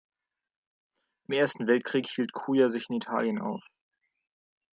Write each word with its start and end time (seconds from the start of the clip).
Im 1.27 1.33
Ersten 1.35 1.67
Weltkrieg 1.67 2.07
hielt 2.07 2.33
Kruja 2.33 2.69
sich 2.69 2.89
in 2.89 2.95
Italien 2.95 3.39
auf. 3.39 3.63